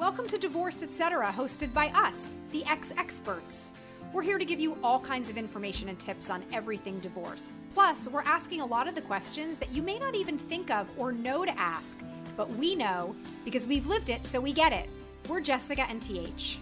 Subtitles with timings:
[0.00, 3.72] Welcome to Divorce Etc., hosted by us, the ex experts.
[4.14, 7.52] We're here to give you all kinds of information and tips on everything divorce.
[7.70, 10.88] Plus, we're asking a lot of the questions that you may not even think of
[10.96, 11.98] or know to ask,
[12.34, 14.88] but we know because we've lived it, so we get it.
[15.28, 16.58] We're Jessica and TH.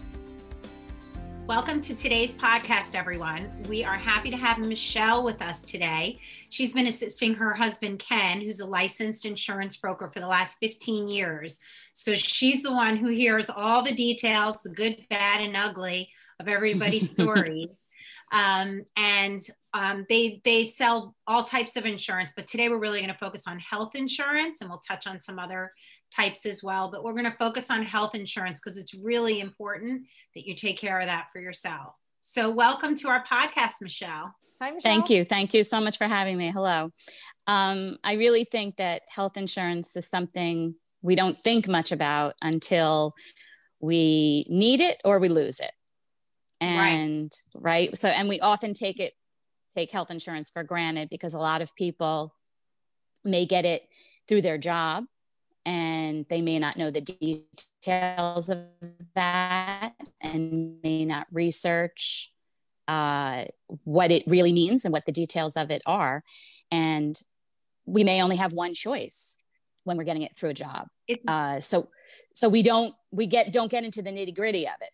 [1.49, 3.51] Welcome to today's podcast, everyone.
[3.67, 6.19] We are happy to have Michele with us today.
[6.49, 11.07] She's been assisting her husband, Ken, who's a licensed insurance broker for the last 15
[11.07, 11.57] years.
[11.93, 16.47] So she's the one who hears all the details, the good, bad, and ugly of
[16.47, 17.83] everybody's stories.
[18.31, 19.41] Um, and
[19.73, 23.47] um, they they sell all types of insurance, but today we're really going to focus
[23.47, 25.71] on health insurance, and we'll touch on some other
[26.15, 26.89] types as well.
[26.89, 30.77] But we're going to focus on health insurance because it's really important that you take
[30.77, 31.95] care of that for yourself.
[32.21, 34.33] So, welcome to our podcast, Michele.
[34.61, 34.81] Hi, Michele.
[34.81, 35.23] Thank you.
[35.23, 36.49] Thank you so much for having me.
[36.49, 36.91] Hello.
[37.47, 43.15] Um, I really think that health insurance is something we don't think much about until
[43.79, 45.71] we need it or we lose it.
[46.59, 47.63] And right.
[47.87, 47.97] right.
[47.97, 49.13] So, and we often take it,
[49.73, 52.35] take health insurance for granted because a lot of people
[53.23, 53.83] may get it
[54.27, 55.05] through their job
[55.65, 58.59] and they may not know the details of
[59.15, 62.31] that and may not research
[62.87, 63.45] uh,
[63.83, 66.23] what it really means and what the details of it are.
[66.71, 67.19] And
[67.85, 69.37] we may only have one choice
[69.83, 70.87] when we're getting it through a job.
[71.27, 71.89] Uh, so,
[72.33, 74.89] so we don't we get don't get into the nitty gritty of it.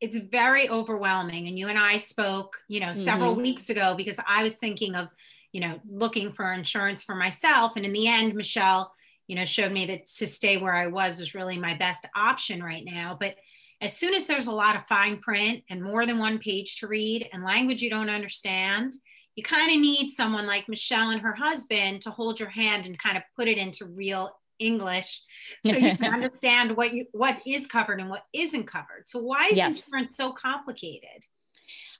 [0.00, 1.46] It's very overwhelming.
[1.46, 3.42] And you and I spoke, you know, several mm-hmm.
[3.42, 5.08] weeks ago because I was thinking of,
[5.52, 7.72] you know, looking for insurance for myself.
[7.76, 8.92] And in the end, Michele
[9.32, 12.62] you know, showed me that to stay where I was was really my best option
[12.62, 13.16] right now.
[13.18, 13.36] But
[13.80, 16.86] as soon as there's a lot of fine print and more than one page to
[16.86, 18.92] read and language you don't understand,
[19.34, 22.98] you kind of need someone like Michele and her husband to hold your hand and
[22.98, 25.22] kind of put it into real English
[25.64, 29.04] so you can understand what you what is covered and what isn't covered.
[29.06, 29.86] So why is yes.
[29.86, 31.24] insurance so complicated?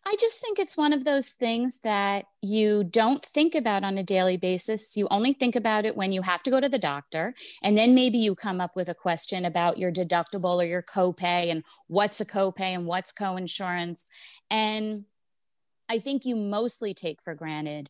[0.04, 4.02] I just think it's one of those things that you don't think about on a
[4.02, 4.96] daily basis.
[4.96, 7.34] You only think about it when you have to go to the doctor.
[7.62, 11.50] And then maybe you come up with a question about your deductible or your copay
[11.50, 14.06] and what's a copay and what's coinsurance.
[14.50, 15.04] And
[15.88, 17.88] I think you mostly take for granted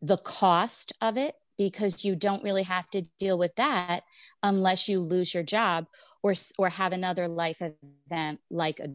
[0.00, 4.04] the cost of it because you don't really have to deal with that
[4.42, 5.86] unless you lose your job
[6.22, 8.90] or or have another life event like a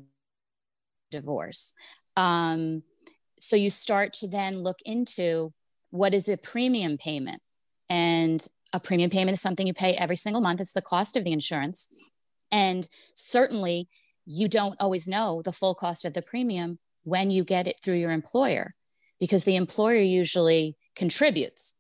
[1.12, 1.74] divorce
[2.18, 2.84] um,
[3.40, 5.54] so you start to then look into
[5.92, 7.42] what is a premium payment.
[7.90, 11.24] And a premium payment is something you pay every single month, it's the cost of
[11.24, 11.88] the insurance.
[12.52, 13.88] And certainly,
[14.26, 17.96] you don't always know the full cost of the premium when you get it through
[17.96, 18.76] your employer
[19.22, 21.76] because the employer usually contributes.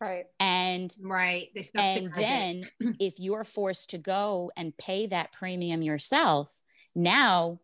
[0.00, 0.26] Right.
[0.38, 1.48] And right.
[1.74, 2.68] And then
[3.00, 6.60] if you're forced to go and pay that premium yourself
[6.94, 7.58] now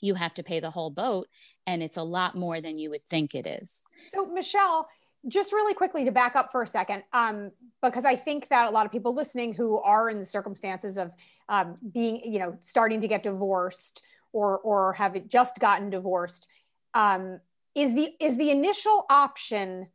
[0.00, 1.28] you have to pay the whole boat
[1.66, 3.82] and it's a lot more than you would think it is.
[4.04, 4.88] So michele
[5.28, 7.50] just really quickly to back up for a second um,
[7.82, 11.12] because i think that a lot of people listening who are in the circumstances of
[11.50, 14.02] um, being you know starting to get divorced
[14.32, 16.48] or or have just gotten divorced
[16.94, 17.40] um,
[17.74, 19.88] is the is the initial option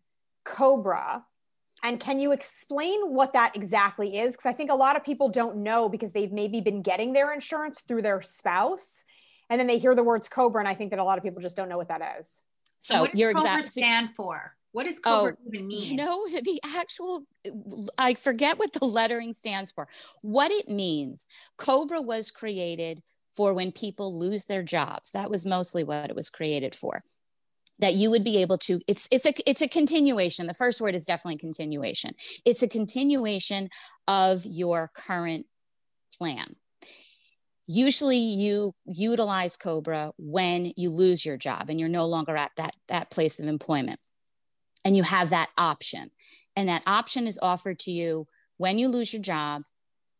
[0.44, 1.24] cobra?
[1.84, 4.34] And can you explain what that exactly is?
[4.34, 7.34] Because i think a lot of people don't know because they've maybe been getting their
[7.34, 9.04] insurance through their spouse
[9.50, 11.42] and then they hear the words cobra and i think that a lot of people
[11.42, 12.42] just don't know what that is.
[12.80, 14.56] So, what does you're cobra exactly stand for?
[14.72, 15.90] What does oh, cobra oh, even mean?
[15.90, 17.26] you know the actual
[17.98, 19.88] i forget what the lettering stands for.
[20.22, 23.02] What it means cobra was created
[23.36, 25.12] for when people lose their jobs.
[25.12, 27.04] That was mostly what it was created for.
[27.80, 30.48] That you would be able to it's it's a it's a continuation.
[30.48, 32.14] The first word is definitely continuation.
[32.46, 33.70] It's a continuation
[34.08, 35.46] of your current
[36.18, 36.56] plan
[37.68, 42.76] usually you utilize cobra when you lose your job and you're no longer at that
[42.88, 44.00] that place of employment
[44.84, 46.12] and you have that option.
[46.56, 48.28] And that option is offered to you
[48.58, 49.64] when you lose your job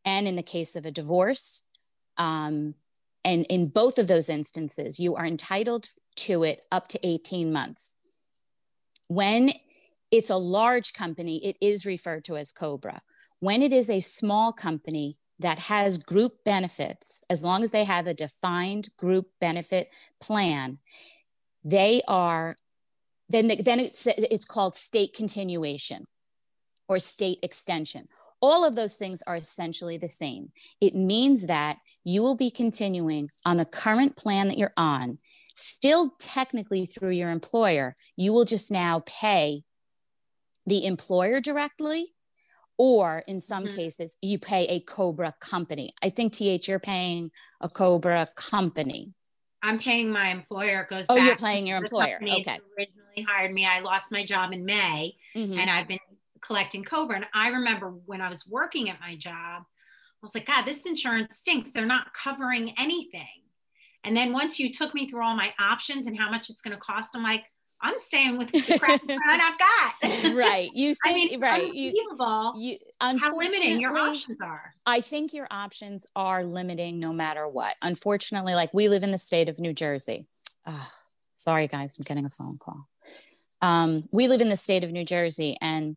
[0.04, 1.64] and in the case of a divorce
[2.18, 2.74] um,
[3.24, 7.96] and in both of those instances you are entitled to it up to 18 months.
[9.08, 9.52] When
[10.12, 13.02] it's a large company it is referred to as cobra.
[13.40, 18.08] When it is a small company that has group benefits, as long as they have
[18.08, 19.90] a defined group benefit
[20.22, 20.80] plan,
[21.64, 22.56] they are
[23.30, 26.06] then then it's it's called state continuation
[26.88, 28.08] or state extension.
[28.42, 30.52] All of those things are essentially the same.
[30.80, 35.18] It means that you will be continuing on the current plan that you're on,
[35.56, 37.96] still technically through your employer.
[38.16, 39.64] You will just now pay
[40.68, 42.15] the employer directly
[42.78, 43.76] or in some mm-hmm.
[43.76, 45.94] cases you pay a cobra company.
[46.02, 47.32] I think th you're paying
[47.62, 49.14] a cobra company.
[49.62, 50.82] I'm paying my employer.
[50.82, 52.20] It goes oh you're paying your employer.
[52.22, 52.60] okay.
[52.78, 53.66] originally hired me.
[53.66, 55.58] I lost my job in may mm-hmm.
[55.58, 56.00] and i've been
[56.42, 57.16] collecting cobra.
[57.18, 60.86] And i remember when i was working at my job i was like god this
[60.86, 61.72] insurance stinks.
[61.72, 63.42] They're not covering anything.
[64.04, 66.76] And then once you took me through all my options and how much it's going
[66.76, 67.46] to cost i'm like
[67.82, 70.36] I'm staying with the crap I've got.
[70.36, 70.70] right.
[70.74, 71.64] You think I mean, right.
[71.64, 74.74] Unbelievable you, you how limiting your options are.
[74.86, 77.76] I think your options are limiting no matter what.
[77.82, 80.24] Unfortunately, like we live in the state of New Jersey.
[80.66, 80.88] Oh,
[81.36, 82.88] sorry guys, I'm getting a phone call.
[83.62, 85.96] Um, we live in the state of New Jersey and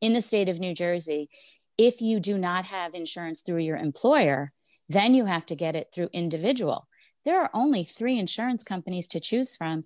[0.00, 1.28] in the state of New Jersey,
[1.76, 4.52] if you do not have insurance through your employer,
[4.88, 6.88] then you have to get it through individual.
[7.24, 9.84] There are only three insurance companies to choose from,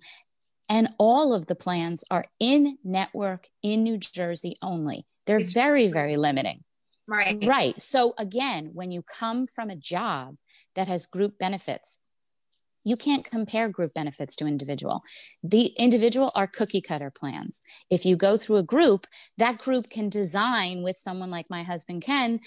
[0.69, 5.05] and all of the plans are in network in New Jersey only.
[5.25, 6.63] They're it's very, very limiting.
[7.07, 7.43] Right.
[7.45, 7.81] Right.
[7.81, 10.37] So, again, when you come from a job
[10.75, 11.99] that has group benefits,
[12.85, 15.03] you can't compare group benefits to individual.
[15.41, 17.61] The individual are cookie cutter plans.
[17.89, 19.07] If you go through a group,
[19.37, 22.39] that group can design with someone like my husband Ken,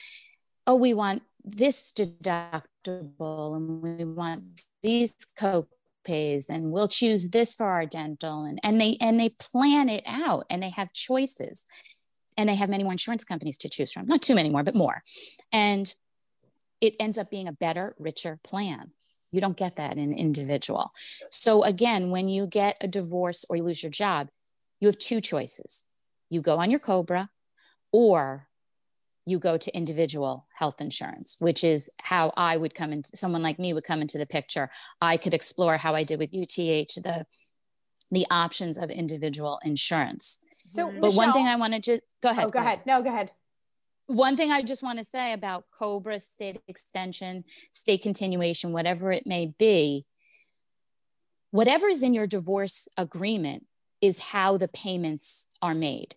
[0.66, 5.66] oh, we want this deductible and we want these co
[6.06, 10.04] pays and we'll choose this for our dental and, and they and they plan it
[10.06, 11.64] out and they have choices.
[12.38, 14.74] And they have many more insurance companies to choose from not too many more but
[14.74, 15.02] more.
[15.52, 15.92] And
[16.82, 18.90] it ends up being a better richer plan.
[19.32, 20.90] You don't get that in individual.
[21.30, 24.28] So again when you get a divorce or you lose your job
[24.80, 25.84] you have two choices.
[26.30, 27.30] You go on your cobra
[27.92, 28.48] or
[29.26, 33.58] you go to individual health insurance, which is how I would come into someone like
[33.58, 34.70] me would come into the picture.
[35.00, 37.26] I could explore how I did with UTH the
[38.12, 40.38] the options of individual insurance.
[40.68, 41.00] So, mm-hmm.
[41.00, 42.46] but Michele, one thing I want to just go ahead.
[42.46, 42.80] Oh, go ahead.
[42.86, 43.32] No, go ahead.
[44.06, 47.42] One thing I just want to say about Cobra state extension,
[47.72, 50.06] state continuation, whatever it may be,
[51.50, 53.66] whatever is in your divorce agreement
[54.00, 56.14] is how the payments are made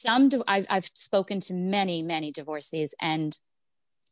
[0.00, 3.36] some I've, I've spoken to many many divorcees and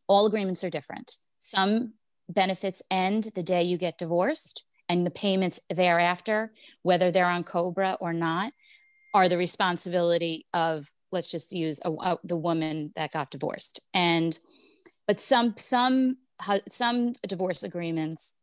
[0.08, 1.18] all agreements are different.
[1.38, 1.94] Some
[2.28, 6.52] benefits end the day you get divorced and the payments thereafter
[6.82, 8.52] whether they're on cobra or not
[9.14, 13.80] are the responsibility of let's just use a, a, the woman that got divorced.
[13.94, 14.38] And
[15.06, 16.16] but some some
[16.68, 18.36] some divorce agreements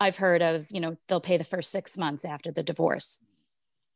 [0.00, 3.24] i've heard of you know they'll pay the first six months after the divorce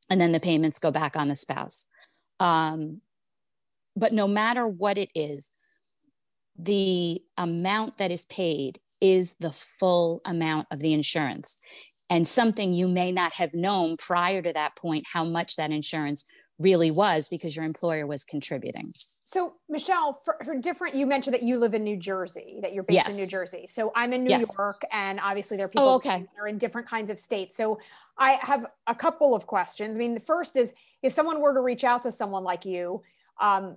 [0.08, 1.86] and then the payments go back on the spouse
[2.40, 3.00] um,
[3.94, 5.52] but no matter what it is,
[6.58, 11.58] the amount that is paid is the full amount of the insurance.
[12.08, 16.24] And something you may not have known prior to that point how much that insurance
[16.58, 18.92] really was because your employer was contributing.
[19.24, 22.82] So, Michele, for, for, different, you mentioned that you live in New Jersey, that you're
[22.82, 23.14] based yes.
[23.14, 23.66] in New Jersey.
[23.68, 24.50] So, I'm in New yes.
[24.58, 26.18] York, and obviously there are people oh, okay.
[26.18, 27.56] that are in different kinds of states.
[27.56, 27.78] So,
[28.18, 29.96] I have a couple of questions.
[29.96, 33.02] I mean, the first is if someone were to reach out to someone like you,
[33.40, 33.76] um,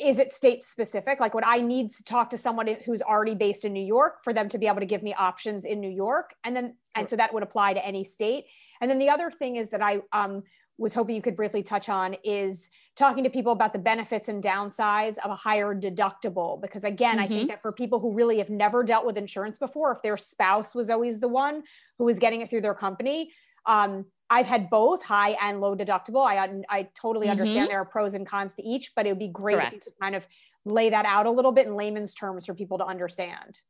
[0.00, 1.20] is it state specific?
[1.20, 4.32] Like, would I need to talk to someone who's already based in New York for
[4.32, 6.34] them to be able to give me options in New York?
[6.44, 8.46] And then, and so that would apply to any state.
[8.80, 10.42] And then the other thing is that I um,
[10.78, 14.42] was hoping you could briefly touch on is talking to people about the benefits and
[14.42, 16.60] downsides of a higher deductible.
[16.60, 17.24] Because again, mm-hmm.
[17.24, 17.48] I think mm-hmm.
[17.48, 20.90] that for people who really have never dealt with insurance before, if their spouse was
[20.90, 21.62] always the one
[21.98, 23.30] who was getting it through their company,
[23.66, 26.26] um, I've had both high and low deductible.
[26.26, 27.40] I I totally mm-hmm.
[27.40, 29.68] understand there are pros and cons to each, but it would be great Correct.
[29.68, 30.26] if you could kind of
[30.64, 33.60] lay that out a little bit in layman's terms for people to understand.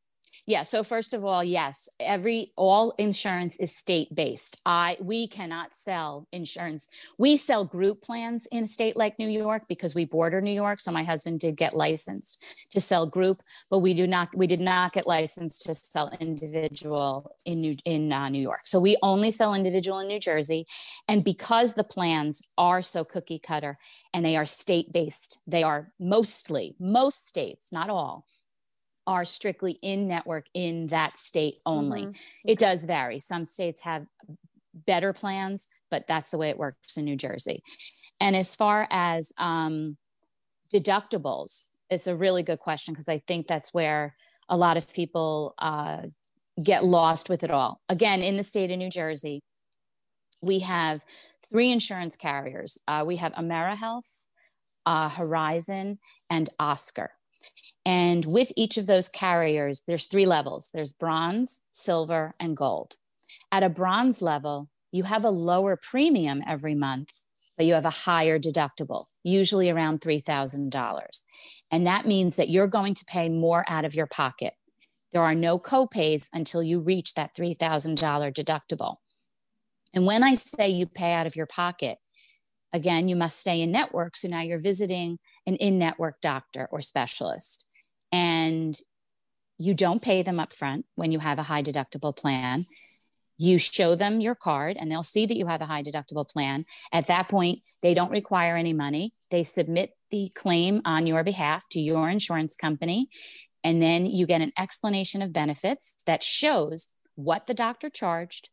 [0.47, 0.65] Yeah.
[0.65, 4.61] So first of all, yes, every all insurance is state based.
[4.67, 6.89] I we cannot sell insurance.
[7.17, 10.81] We sell group plans in a state like New York because we border New York.
[10.81, 14.61] So my husband did get licensed to sell group, but we do not we did
[14.61, 18.63] not get licensed to sell individual in New in uh, New York.
[18.65, 20.65] So we only sell individual in New Jersey,
[21.09, 23.77] and because the plans are so cookie cutter
[24.13, 28.27] and they are state based, they are mostly most states, not all
[29.07, 32.03] are strictly in network in that state only.
[32.03, 32.11] Mm-hmm.
[32.11, 32.19] Okay.
[32.45, 33.19] It does vary.
[33.19, 34.07] Some states have
[34.75, 37.63] better plans, but that's the way it works in New Jersey.
[38.21, 39.97] And as far as um,
[40.73, 44.15] deductibles, it's a really good question because I think that's where
[44.49, 46.03] a lot of people uh,
[46.63, 47.81] get lost with it all.
[47.89, 49.41] Again, in the state of New Jersey,
[50.43, 51.05] we have
[51.49, 52.79] three insurance carriers.
[52.89, 54.27] Uh, we have AmeriHealth,
[54.87, 55.99] uh, Horizon,
[56.31, 57.11] and Oscar.
[57.85, 62.97] And with each of those carriers, there's three levels there's bronze, silver, and gold.
[63.51, 67.13] At a bronze level, you have a lower premium every month,
[67.57, 71.23] but you have a higher deductible, usually around $3,000.
[71.71, 74.55] And that means that you're going to pay more out of your pocket.
[75.13, 77.97] There are no copays until you reach that $3,000
[78.35, 78.97] deductible.
[79.95, 81.99] And when I say you pay out of your pocket,
[82.73, 84.17] again, you must stay in network.
[84.17, 87.65] So now you're visiting an in network doctor or specialist.
[88.11, 88.77] And
[89.59, 92.67] you don't pay them up front when you have a high deductible plan.
[93.39, 96.65] You show them your card and they'll see that you have a high deductible plan.
[96.93, 99.15] At that point, they don't require any money.
[99.31, 103.09] They submit the claim on your behalf to your insurance company.
[103.65, 108.49] And then you get an explanation of benefits that shows what the doctor charged,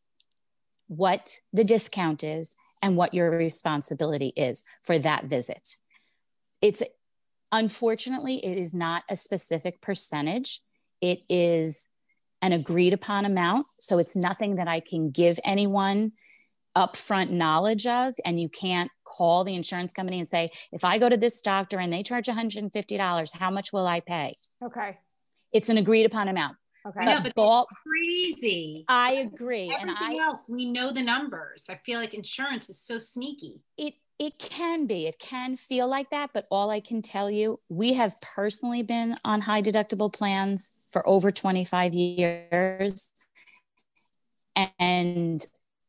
[0.87, 5.75] what the discount is, and what your responsibility is for that visit.
[6.61, 6.83] It's
[7.51, 10.61] unfortunately, it is not a specific percentage.
[11.01, 11.87] It is
[12.41, 13.67] an agreed upon amount.
[13.79, 16.13] So it's nothing that I can give anyone
[16.75, 18.13] upfront knowledge of.
[18.23, 21.79] And you can't call the insurance company and say, if I go to this doctor
[21.79, 24.37] and they charge $150, how much will I pay?
[24.63, 24.97] Okay.
[25.51, 26.57] It's an agreed upon amount.
[26.87, 27.03] Okay.
[27.03, 28.85] No, but ball, that's crazy.
[28.87, 29.69] I agree.
[29.69, 31.65] Everything and I, else, we know the numbers.
[31.69, 33.61] I feel like insurance is so sneaky.
[33.77, 35.07] It it can be.
[35.07, 39.15] It can feel like that, but all I can tell you, we have personally been
[39.23, 43.11] on high deductible plans for over 25 years.
[44.77, 45.45] And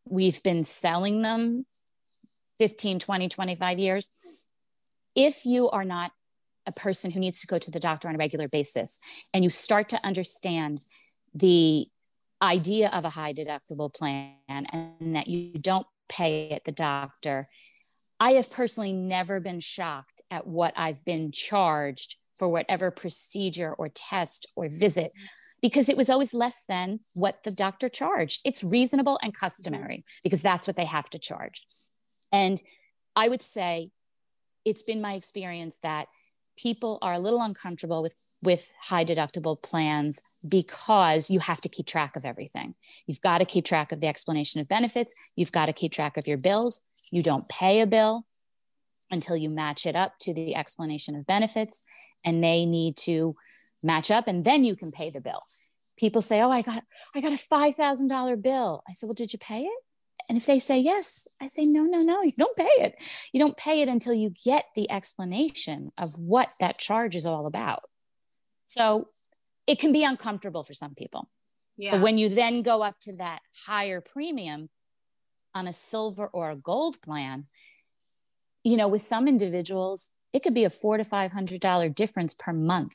[0.09, 1.67] we've been selling them
[2.61, 4.13] 15, 20, 25 years.
[5.17, 6.13] If you are not
[6.67, 9.01] a person who needs to go to the doctor on a regular basis
[9.35, 10.83] and you start to understand
[11.35, 11.89] the
[12.41, 17.49] idea of a high deductible plan and that you don't pay at the doctor,
[18.21, 23.89] I have personally never been shocked at what I've been charged for whatever procedure or
[23.89, 25.13] test or visit
[25.63, 28.41] because it was always less than what the doctor charged.
[28.45, 31.67] It's reasonable and customary because that's what they have to charge.
[32.31, 32.61] And
[33.17, 33.91] I would say
[34.65, 36.09] it's been my experience that
[36.59, 41.87] people are a little uncomfortable with with high deductible plans because you have to keep
[41.87, 42.75] track of everything.
[43.07, 46.17] You've got to keep track of the explanation of benefits, you've got to keep track
[46.17, 46.81] of your bills.
[47.11, 48.25] You don't pay a bill
[49.11, 51.85] until you match it up to the explanation of benefits
[52.25, 53.35] and they need to
[53.83, 55.43] match up and then you can pay the bill.
[55.99, 56.83] People say oh i got
[57.15, 58.83] i got a $5000 bill.
[58.89, 59.83] I said well did you pay it?
[60.29, 62.95] And if they say yes i say no no no you don't pay it.
[63.33, 67.47] You don't pay it until you get the explanation of what that charge is all
[67.47, 67.83] about
[68.71, 69.09] so
[69.67, 71.29] it can be uncomfortable for some people
[71.77, 71.93] yeah.
[71.93, 74.69] but when you then go up to that higher premium
[75.55, 77.47] on a silver or a gold plan
[78.63, 82.33] you know with some individuals it could be a four to five hundred dollar difference
[82.33, 82.95] per month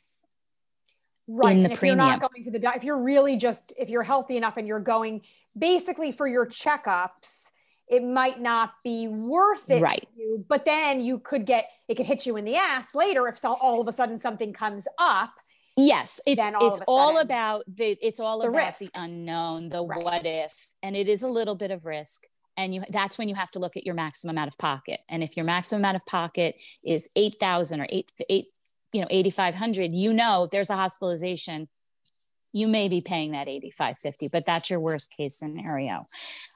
[1.27, 2.00] right and if premium.
[2.00, 4.79] you're not going to the if you're really just if you're healthy enough and you're
[4.79, 5.22] going
[5.58, 7.51] basically for your checkups
[7.88, 12.05] it might not be worth it right you, but then you could get it could
[12.05, 15.34] hit you in the ass later if so, all of a sudden something comes up
[15.77, 18.79] yes it's all it's all about the it's all the about risk.
[18.79, 20.03] the unknown the right.
[20.03, 22.24] what if and it is a little bit of risk
[22.58, 25.22] and you that's when you have to look at your maximum out of pocket and
[25.22, 28.46] if your maximum out of pocket is 8000 or 8 8
[28.94, 31.67] you know 8500 you know there's a hospitalization
[32.53, 36.05] you may be paying that 8550 but that's your worst case scenario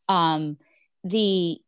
[0.08, 0.58] um,
[1.04, 1.60] the,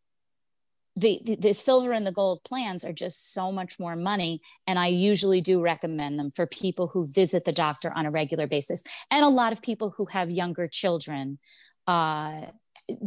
[0.95, 4.77] the the the silver and the gold plans are just so much more money and
[4.77, 8.83] i usually do recommend them for people who visit the doctor on a regular basis
[9.09, 11.39] and a lot of people who have younger children
[11.87, 12.41] uh,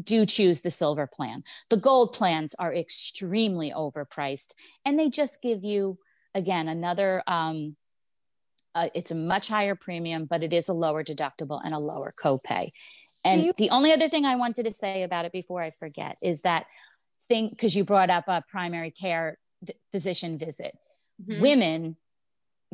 [0.02, 1.42] do choose the silver plan.
[1.68, 5.98] The gold plans are extremely overpriced and they just give you,
[6.34, 7.76] again, another, um,
[8.74, 12.12] uh, it's a much higher premium, but it is a lower deductible and a lower
[12.16, 12.72] copay.
[13.24, 16.16] And you- the only other thing I wanted to say about it before I forget
[16.20, 16.66] is that
[17.28, 20.76] thing, because you brought up a primary care d- physician visit.
[21.22, 21.40] Mm-hmm.
[21.40, 21.96] Women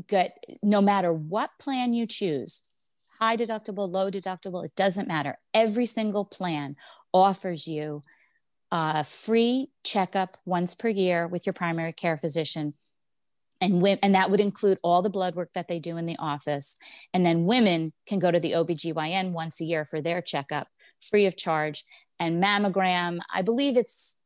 [0.07, 2.62] get, no matter what plan you choose,
[3.21, 5.38] high deductible, low deductible, it doesn't matter.
[5.52, 6.76] Every single plan
[7.12, 8.02] offers you
[8.71, 12.75] a free checkup once per year with your primary care physician.
[13.61, 16.78] And, and that would include all the blood work that they do in the office.
[17.12, 20.69] And then women can go to the OBGYN once a year for their checkup
[21.00, 21.85] free of charge.
[22.19, 24.20] And mammogram, I believe it's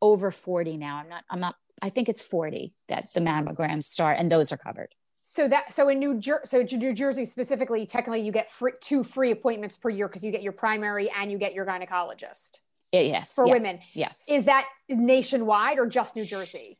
[0.00, 0.96] over 40 now.
[0.98, 4.56] I'm not, I'm not, I think it's 40 that the mammograms start and those are
[4.56, 4.94] covered.
[5.30, 9.04] So that so in New Jersey, so New Jersey specifically, technically you get free, two
[9.04, 12.52] free appointments per year because you get your primary and you get your gynecologist.
[12.92, 13.76] Yes, for yes, women.
[13.92, 14.26] Yes.
[14.28, 16.78] Is that nationwide or just New Jersey?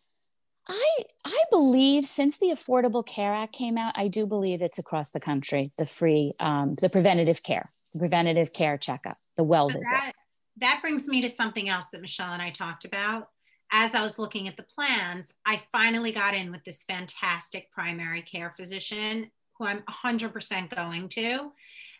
[0.66, 5.10] I I believe since the Affordable Care Act came out, I do believe it's across
[5.10, 5.72] the country.
[5.76, 9.90] The free, um, the preventative care, the preventative care checkup, the well so visit.
[9.92, 10.12] That,
[10.60, 13.28] that brings me to something else that Michele and I talked about
[13.70, 18.22] as I was looking at the plans, I finally got in with this fantastic primary
[18.22, 21.52] care physician who I'm 100% going to.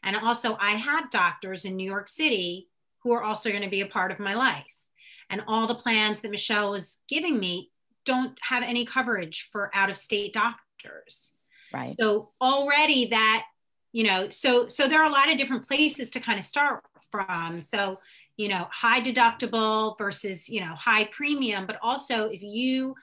[0.03, 2.69] And also, I have doctors in New York City
[3.03, 4.65] who are also going to be a part of my life.
[5.31, 7.71] And all the plans that Michele was giving me
[8.07, 11.35] don't have any coverage for out of state doctors.
[11.75, 11.89] Right.
[11.89, 13.45] So already that,
[13.93, 16.85] you know, so so there are a lot of different places to kind of start
[17.11, 17.61] from.
[17.61, 17.99] So,
[18.39, 22.95] you know, high deductible versus, you know, high premium, but also if you,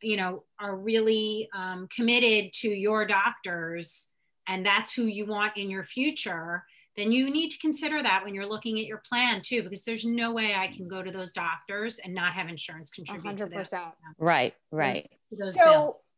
[0.00, 4.08] you know, are really um, committed to your doctors
[4.46, 6.64] and that's who you want in your future,
[6.96, 10.06] then you need to consider that when you're looking at your plan too, because there's
[10.06, 13.50] no way I can go to those doctors and not have insurance contribute 100%.
[13.50, 13.94] to that.
[14.18, 15.04] Right, right.
[15.32, 16.08] Those, those so, bills.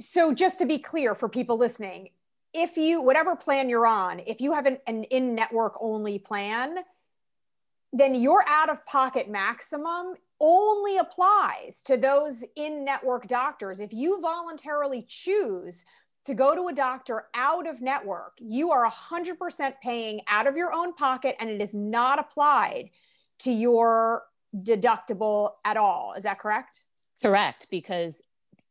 [0.00, 2.08] so just to be clear for people listening,
[2.54, 6.78] if you whatever plan you're on, if you have an, an in-network only plan,
[7.92, 13.80] then your out-of-pocket maximum only applies to those in-network doctors.
[13.80, 15.84] If you voluntarily choose
[16.24, 20.72] to go to a doctor out of network, you are 100% paying out of your
[20.72, 22.90] own pocket and it is not applied
[23.40, 26.14] to your deductible at all.
[26.16, 26.84] Is that correct?
[27.22, 28.22] Correct, because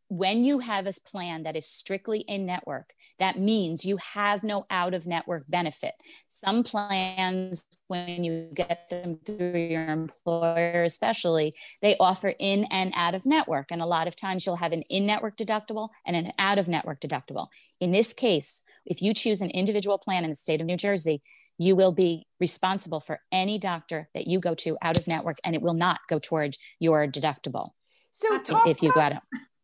[0.09, 4.65] when you have a plan that is strictly in network, that means you have no
[4.69, 5.93] out of network benefit.
[6.29, 13.15] Some plans, when you get them through your employer, especially, they offer in and out
[13.15, 13.67] of network.
[13.71, 16.67] And a lot of times you'll have an in network deductible and an out of
[16.67, 17.47] network deductible.
[17.81, 21.21] In this case, if you choose an individual plan in the state of New Jersey,
[21.57, 25.55] you will be responsible for any doctor that you go to out of network and
[25.55, 27.71] it will not go towards your deductible.
[28.11, 29.17] So if you got it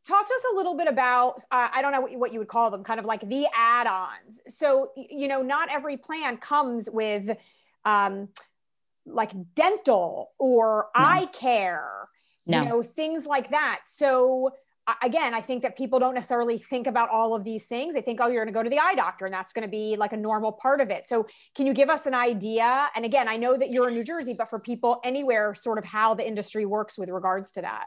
[0.07, 2.39] talk to us a little bit about uh, i don't know what you, what you
[2.39, 4.41] would call them kind of like the add-ons.
[4.47, 7.37] So you know not every plan comes with
[7.85, 8.29] um,
[9.05, 11.03] like dental or no.
[11.03, 12.07] eye care
[12.47, 12.59] no.
[12.59, 13.81] you know things like that.
[13.85, 14.51] So
[15.01, 17.93] again i think that people don't necessarily think about all of these things.
[17.93, 19.71] They think oh you're going to go to the eye doctor and that's going to
[19.71, 21.07] be like a normal part of it.
[21.07, 22.89] So can you give us an idea?
[22.93, 25.85] And again i know that you're in new jersey but for people anywhere sort of
[25.85, 27.85] how the industry works with regards to that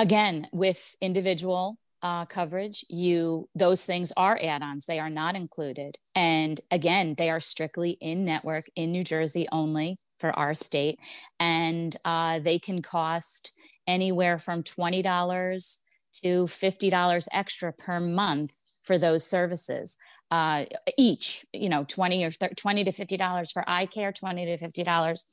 [0.00, 4.86] again with individual uh, coverage you those things are add-ons.
[4.86, 5.96] They are not included.
[6.14, 10.98] And again they are strictly in network in new jersey only for our state.
[11.38, 13.52] And uh, they can cost
[13.86, 15.78] anywhere from $20
[16.22, 19.98] to $50 extra per month for those services.
[20.30, 20.64] Uh,
[20.96, 25.24] each you know 20 or 30, 20 to $50 for eye care 20 to $50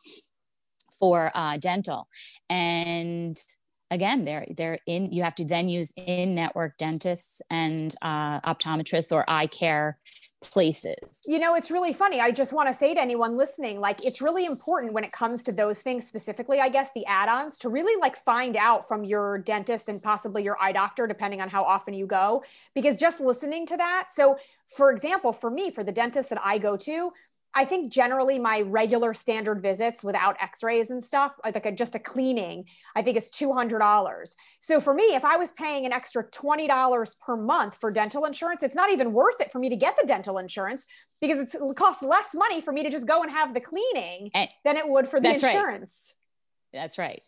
[1.00, 2.10] for uh, dental.
[2.50, 3.38] And
[3.92, 9.12] again they're they're in you have to then use in network dentists and uh, optometrists
[9.12, 9.98] or eye care
[10.42, 11.22] places.
[11.26, 12.20] You know it's really funny.
[12.20, 15.44] I just want to say to anyone listening like it's really important when it comes
[15.44, 19.40] to those things specifically i guess the add-ons to really like find out from your
[19.40, 22.44] dentist and possibly your eye doctor depending on how often you go
[22.76, 24.38] because just listening to that so
[24.76, 27.12] for example for me for the dentist that i go to
[27.58, 31.96] I think generally my regular standard visits without x-rays and stuff, uh, like a, just
[31.96, 32.66] a cleaning,
[32.96, 34.36] I think it's $200.
[34.60, 38.62] So for me, if I was paying an extra $20 per month for dental insurance,
[38.62, 40.86] it's not even worth it for me to get the dental insurance
[41.20, 44.50] because it costs less money for me to just go and have the cleaning and
[44.64, 46.14] than it would for the insurance.
[46.74, 46.80] Right.
[46.80, 47.24] That's right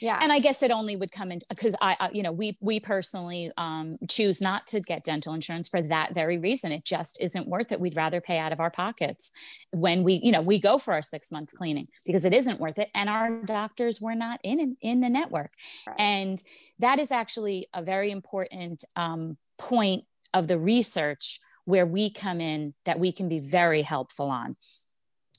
[0.00, 0.18] yeah.
[0.20, 2.80] And i guess it only would come in because I, I, you know we we
[2.80, 6.72] personally um, choose not to get dental insurance for that very reason.
[6.72, 7.80] It just isn't worth it.
[7.80, 9.32] We'd rather pay out of our pockets
[9.72, 12.78] when we you know we go for our six month cleaning because it isn't worth
[12.78, 15.52] it and our doctors were not in in the network.
[15.86, 15.96] Right.
[15.98, 16.42] and
[16.78, 22.74] that is actually a very important um, point of the research where we come in
[22.84, 24.56] that we can be very helpful on.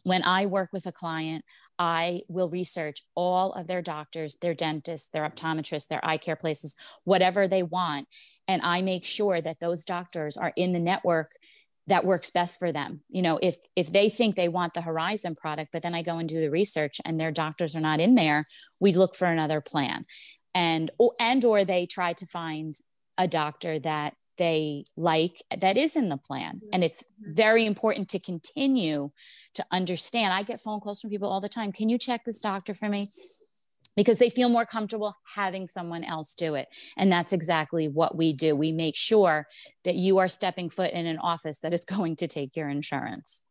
[0.03, 1.43] When I work with a client,
[1.79, 6.75] I will research all of their doctors, their dentists, their optometrists, their eye care places,
[7.05, 8.07] whatever they want.
[8.49, 11.31] And I make sure that those doctors are in the network
[11.87, 13.01] that works best for them.
[13.09, 16.17] You know, if if they think they want the Horizon product, but then I go
[16.17, 18.45] and do the research and their doctors are not in there,
[18.79, 20.05] we look for another plan.
[20.53, 22.75] And and or they try to find
[23.17, 26.61] a doctor that they like that is in the plan.
[26.73, 29.11] And it's very important to continue
[29.53, 30.33] to understand.
[30.33, 31.71] I get phone calls from people all the time.
[31.71, 33.11] Can you check this doctor for me?
[33.95, 36.69] Because they feel more comfortable having someone else do it.
[36.97, 38.55] And that's exactly what we do.
[38.55, 39.45] We make sure
[39.83, 43.43] that you are stepping foot in an office that is going to take your insurance.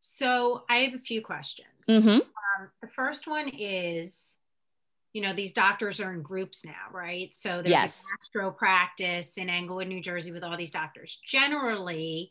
[0.00, 1.68] So I have a few questions.
[1.88, 2.08] Mm-hmm.
[2.10, 4.36] Um, the first one is
[5.14, 8.04] you know these doctors are in groups now right so there's yes.
[8.04, 12.30] a gastro practice in englewood new jersey with all these doctors generally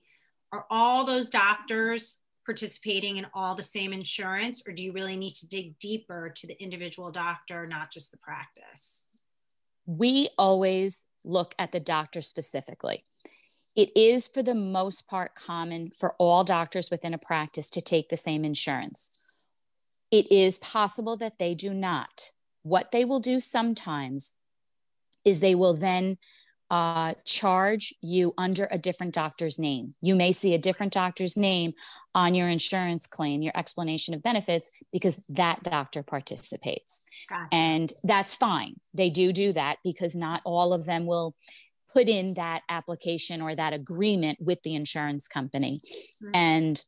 [0.52, 5.32] are all those doctors participating in all the same insurance, or do you really need
[5.32, 9.08] to dig deeper to the individual doctor, not just the practice?
[9.86, 13.04] We always look at the doctor specifically.
[13.76, 18.10] It is, for the most part, common for all doctors within a practice to take
[18.10, 19.12] the same insurance.
[20.12, 22.34] It is possible that they do not.
[22.64, 24.34] What they will do sometimes
[25.24, 26.18] is they will then
[26.72, 29.94] uh, charge you under a different doctor's name.
[30.02, 31.74] You may see a different doctor's name
[32.16, 37.04] on your insurance claim, your explanation of benefits, because that doctor participates.
[37.30, 37.50] Gotcha.
[37.52, 38.80] And that's fine.
[38.94, 41.36] They do do that because not all of them will
[41.92, 45.80] put in that application or that agreement with the insurance company.
[46.24, 46.32] Mm-hmm.
[46.34, 46.84] And,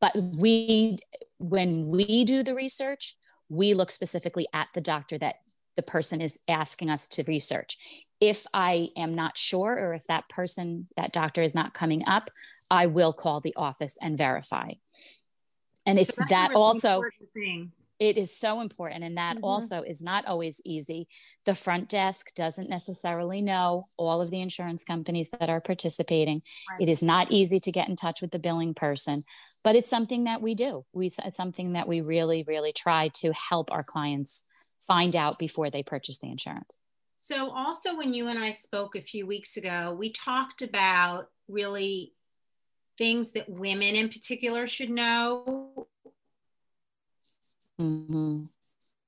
[0.00, 1.00] but we,
[1.38, 3.16] when we do the research,
[3.50, 5.36] we look specifically at the doctor that
[5.76, 7.76] the person is asking us to research.
[8.20, 12.30] If I am not sure, or if that person, that doctor is not coming up,
[12.70, 14.72] I will call the office and verify.
[15.84, 17.02] And if so that also,
[18.00, 19.04] it is so important.
[19.04, 19.44] And that mm-hmm.
[19.44, 21.06] also is not always easy.
[21.44, 26.42] The front desk doesn't necessarily know all of the insurance companies that are participating.
[26.70, 26.80] Right.
[26.80, 29.22] It is not easy to get in touch with the billing person,
[29.62, 30.86] but it's something that we do.
[30.94, 34.46] We, it's something that we really, really try to help our clients
[34.86, 36.82] find out before they purchase the insurance.
[37.18, 42.14] So, also, when you and I spoke a few weeks ago, we talked about really
[42.96, 45.86] things that women in particular should know
[47.80, 48.44] mm-hmm.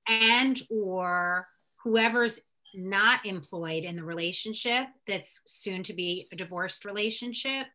[0.09, 1.47] and or
[1.83, 2.41] whoever's
[2.75, 7.67] not employed in the relationship that's soon to be a divorced relationship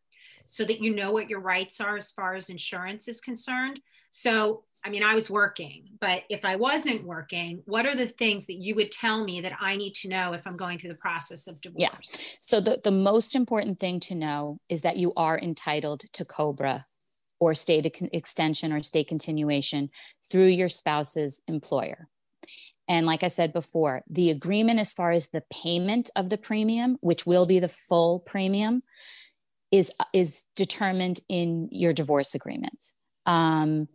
[0.46, 3.80] so that you know what your rights are as far as insurance is concerned
[4.10, 8.46] so I mean, I was working, but if I wasn't working, what are the things
[8.46, 10.96] that you would tell me that I need to know if I'm going through the
[10.96, 11.80] process of divorce?
[11.80, 12.36] Yeah.
[12.40, 16.86] So the, the most important thing to know is that you are entitled to COBRA
[17.40, 19.88] or state extension or state continuation
[20.30, 22.08] through your spouse's employer.
[22.88, 26.96] And like I said before, the agreement as far as the payment of the premium,
[27.00, 28.82] which will be the full premium,
[29.70, 32.92] is is determined in your divorce agreement.
[33.26, 33.88] Um,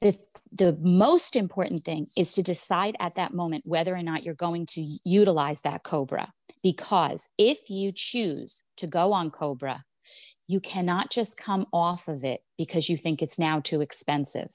[0.00, 0.16] the,
[0.52, 4.66] the most important thing is to decide at that moment whether or not you're going
[4.66, 9.84] to utilize that cobra because if you choose to go on cobra
[10.48, 14.50] you cannot just come off of it because you think it's now too expensive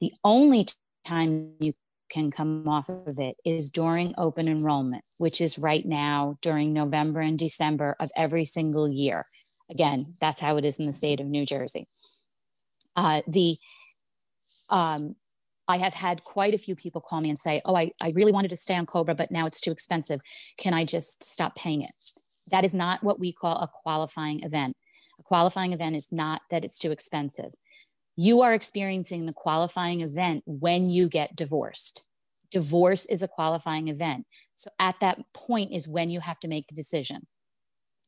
[0.00, 0.66] the only
[1.04, 1.72] time you
[2.10, 7.20] can come off of it is during open enrollment which is right now during november
[7.20, 9.26] and december of every single year
[9.70, 11.86] again that's how it is in the state of new jersey
[12.96, 13.56] uh, the
[14.68, 15.16] um,
[15.70, 18.32] I have had quite a few people call me and say, Oh, I, I really
[18.32, 20.20] wanted to stay on Cobra, but now it's too expensive.
[20.58, 21.92] Can I just stop paying it?
[22.50, 24.76] That is not what we call a qualifying event.
[25.30, 27.54] Qualifying event is not that it's too expensive.
[28.16, 32.04] You are experiencing the qualifying event when you get divorced.
[32.50, 34.26] Divorce is a qualifying event.
[34.56, 37.28] So at that point is when you have to make the decision.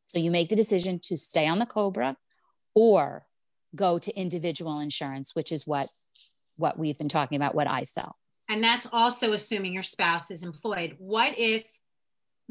[0.06, 2.16] So you make the decision to stay on the Cobra
[2.74, 3.24] or
[3.76, 5.86] go to individual insurance, which is what
[6.56, 8.16] what we've been talking about, what I sell.
[8.48, 10.96] And that's also assuming your spouse is employed.
[10.98, 11.62] What if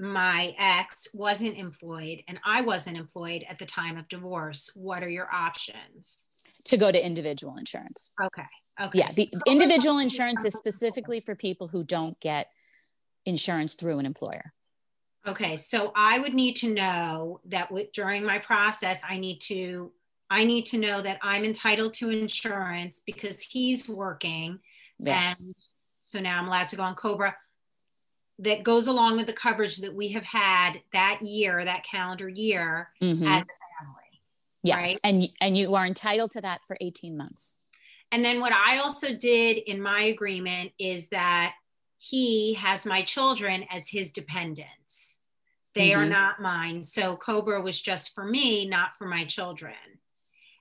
[0.01, 4.71] my ex wasn't employed and I wasn't employed at the time of divorce?
[4.75, 6.29] What are your options?
[6.65, 8.11] To go to individual insurance.
[8.21, 8.47] Okay.
[8.81, 8.99] Okay.
[8.99, 9.09] Yeah.
[9.15, 12.47] The so individual insurance is specifically for people who don't get
[13.25, 14.53] insurance through an employer.
[15.27, 15.55] Okay.
[15.55, 19.91] So I would need to know that with, during my process, I need to
[20.31, 24.59] I need to know that I'm entitled to insurance because he's working.
[24.97, 25.43] Yes.
[25.43, 25.53] And
[26.01, 27.35] so now I'm allowed to go on Cobra.
[28.41, 32.89] That goes along with the coverage that we have had that year, that calendar year
[33.01, 33.23] mm-hmm.
[33.23, 34.21] as a family.
[34.63, 34.77] Yes.
[34.77, 34.99] Right?
[35.03, 37.57] And, and you are entitled to that for 18 months.
[38.11, 41.53] And then what I also did in my agreement is that
[41.97, 45.19] he has my children as his dependents.
[45.75, 46.01] They mm-hmm.
[46.01, 46.83] are not mine.
[46.83, 49.75] So Cobra was just for me, not for my children.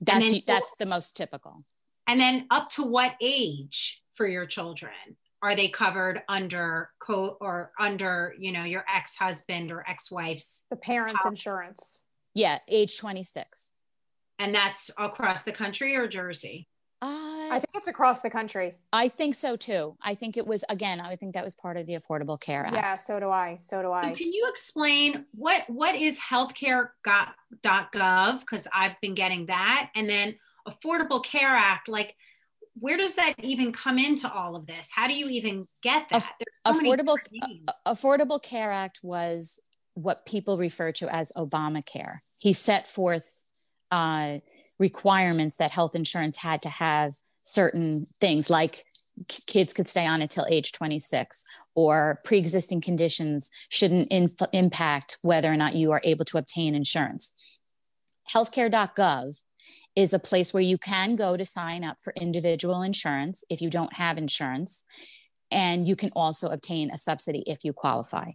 [0.00, 1.64] That's then, that's the most typical.
[2.06, 4.92] And then up to what age for your children
[5.42, 11.24] are they covered under co or under, you know, your ex-husband or ex-wife's the parents'
[11.24, 12.02] insurance?
[12.34, 13.72] Yeah, age 26.
[14.38, 16.68] And that's across the country or Jersey?
[17.02, 18.74] Uh, I think it's across the country.
[18.92, 19.96] I think so too.
[20.02, 21.00] I think it was again.
[21.00, 22.74] I think that was part of the Affordable Care Act.
[22.74, 23.58] Yeah, so do I.
[23.62, 24.02] So do I.
[24.02, 28.40] So can you explain what what is healthcare.gov?
[28.40, 30.36] Because I've been getting that, and then
[30.68, 31.88] Affordable Care Act.
[31.88, 32.16] Like,
[32.78, 34.90] where does that even come into all of this?
[34.94, 36.22] How do you even get that?
[36.22, 37.16] So Affordable
[37.86, 39.60] Affordable Care Act was
[39.94, 42.18] what people refer to as Obamacare.
[42.38, 43.42] He set forth.
[43.90, 44.38] Uh,
[44.80, 48.84] requirements that health insurance had to have certain things like
[49.46, 55.52] kids could stay on it till age 26 or pre-existing conditions shouldn't inf- impact whether
[55.52, 57.34] or not you are able to obtain insurance
[58.32, 59.42] healthcare.gov
[59.96, 63.70] is a place where you can go to sign up for individual insurance if you
[63.70, 64.84] don't have insurance
[65.50, 68.30] and you can also obtain a subsidy if you qualify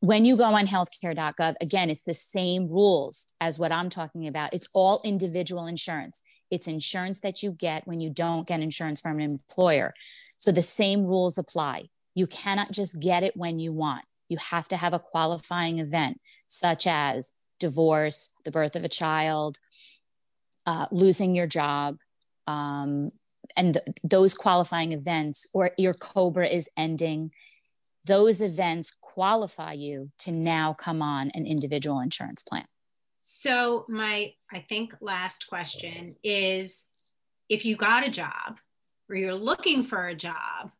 [0.00, 4.52] when you go on healthcare.gov again it's the same rules as what i'm talking about
[4.52, 6.22] it's all individual insurance
[6.54, 9.92] it's insurance that you get when you don't get insurance from an employer.
[10.38, 11.88] So the same rules apply.
[12.14, 14.04] You cannot just get it when you want.
[14.28, 19.58] You have to have a qualifying event, such as divorce, the birth of a child,
[20.66, 21.98] uh, losing your job,
[22.46, 23.10] um,
[23.56, 27.30] and th- those qualifying events, or your COBRA is ending.
[28.04, 32.66] Those events qualify you to now come on an individual insurance plan.
[33.20, 36.84] So, my, I think, last question is
[37.48, 38.58] if you got a job
[39.08, 40.70] or you're looking for a job,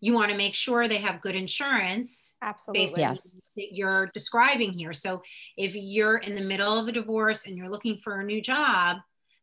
[0.00, 2.36] you want to make sure they have good insurance.
[2.40, 2.82] Absolutely.
[2.82, 3.40] Based yes.
[3.56, 4.92] that you're describing here.
[4.92, 5.22] So,
[5.56, 8.98] if you're in the middle of a divorce and you're looking for a new job,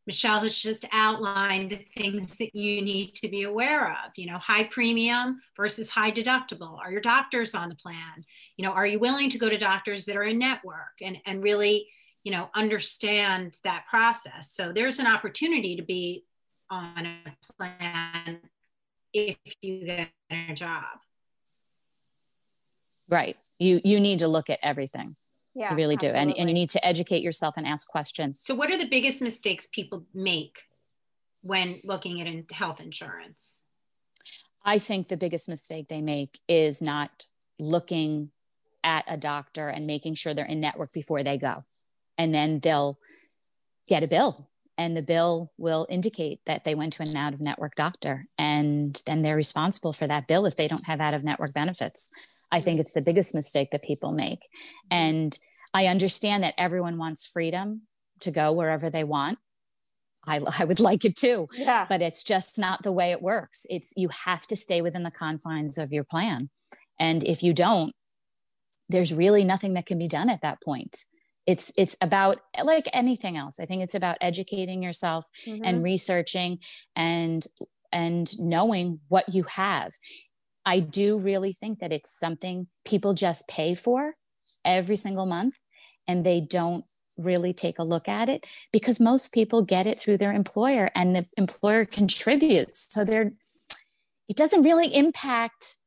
[0.07, 4.11] Michele has just outlined the things that you need to be aware of.
[4.15, 6.77] You know, high premium versus high deductible.
[6.77, 8.23] Are your doctors on the plan?
[8.57, 11.41] You know, are you willing to go to doctors that are in network and, and
[11.41, 11.87] really
[12.25, 16.25] you know understand that process so there's an opportunity to be
[16.69, 17.19] on a
[17.57, 18.41] plan
[19.13, 20.99] if you get a job
[23.07, 25.15] right you you need to look at everything
[25.55, 28.39] yeah you really do and, and you need to educate yourself and ask questions.
[28.39, 30.59] So what are the biggest mistakes people make
[31.41, 33.63] when looking at health insurance?
[34.63, 37.25] I think the biggest mistake they make is not
[37.59, 38.31] looking
[38.83, 41.63] at a doctor and making sure they're in network before they go.
[42.17, 42.97] And then they'll
[43.87, 47.39] get a bill and the bill will indicate that they went to an out of
[47.39, 51.23] network doctor and then they're responsible for that bill if they don't have out of
[51.23, 52.09] network benefits
[52.51, 54.39] i think it's the biggest mistake that people make.
[54.89, 55.37] And
[55.73, 57.81] i understand that everyone wants freedom
[58.21, 59.39] to go wherever they want.
[60.27, 61.85] I, I would like it too yeah.
[61.87, 63.65] but it's just not the way it works.
[63.69, 66.49] It's you have to stay within the confines of your plan.
[66.99, 67.93] And if you don't
[68.89, 71.05] there's really nothing that can be done at that point.
[71.45, 75.63] It's it's about like anything else i think it's about educating yourself mm-hmm.
[75.63, 76.57] and researching
[76.95, 77.45] and
[77.91, 79.93] and knowing what you have
[80.65, 84.15] i do really think that it's something people just pay for
[84.63, 85.57] every single month
[86.07, 86.85] and they don't
[87.17, 91.15] really take a look at it because most people get it through their employer and
[91.15, 92.87] the employer contributes.
[92.93, 93.31] So they're
[94.27, 95.77] it doesn't really impact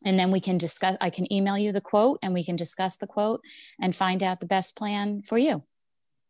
[0.04, 2.96] And then we can discuss I can email you the quote and we can discuss
[2.96, 3.40] the quote
[3.80, 5.64] and find out the best plan for you.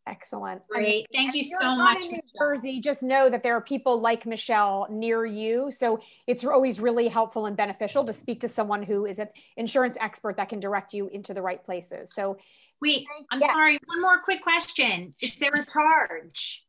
[0.07, 0.65] Excellent.
[0.69, 1.05] Great.
[1.13, 2.05] Thank you so much.
[2.05, 5.69] New Jersey, just know that there are people like Michele near you.
[5.69, 9.97] So it's always really helpful and beneficial to speak to someone who is an insurance
[9.99, 12.13] expert that can direct you into the right places.
[12.13, 12.37] So
[12.81, 13.51] wait, I'm yeah.
[13.51, 13.77] sorry.
[13.85, 15.13] One more quick question.
[15.21, 16.63] Is there a charge?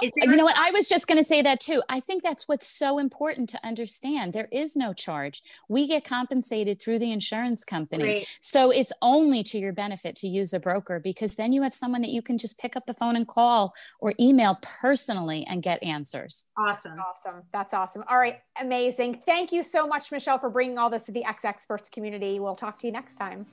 [0.00, 0.58] Uh, you know what?
[0.58, 1.82] I was just going to say that too.
[1.88, 4.32] I think that's what's so important to understand.
[4.32, 5.42] There is no charge.
[5.68, 8.02] We get compensated through the insurance company.
[8.02, 8.28] Great.
[8.40, 12.02] So it's only to your benefit to use a broker because then you have someone
[12.02, 15.82] that you can just pick up the phone and call or email personally and get
[15.82, 16.46] answers.
[16.56, 16.98] Awesome.
[16.98, 17.42] Awesome.
[17.52, 18.04] That's awesome.
[18.08, 18.38] All right.
[18.60, 19.22] Amazing.
[19.26, 22.38] Thank you so much, Michele, for bringing all this to the X Experts community.
[22.38, 23.46] We'll talk to you next time.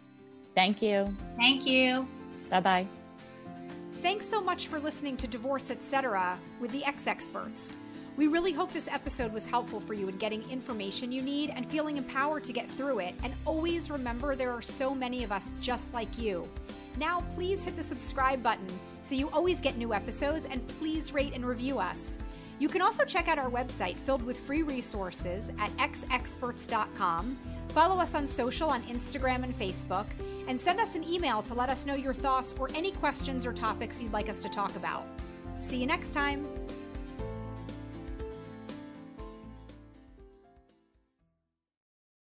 [0.55, 1.15] Thank you.
[1.37, 2.07] Thank you.
[2.49, 2.98] Bye bye.
[4.01, 6.39] Thanks so much for listening to Divorce Etc.
[6.62, 7.73] with the X Experts.
[8.15, 11.69] We really hope this episode was helpful for you in getting information you need and
[11.69, 13.13] feeling empowered to get through it.
[13.23, 16.47] And always remember there are so many of us just like you.
[16.97, 18.67] Now, please hit the subscribe button
[19.01, 22.19] so you always get new episodes and please rate and review us.
[22.57, 27.38] You can also check out our website filled with free resources at xexperts.com.
[27.69, 30.05] Follow us on social on Instagram and Facebook,
[30.49, 33.53] and send us an email to let us know your thoughts or any questions or
[33.53, 35.05] topics you'd like us to talk about.
[35.59, 36.47] See you next time.